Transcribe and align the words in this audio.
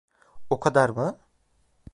O 0.49 0.59
kadar 0.59 0.89
mı? 0.89 1.17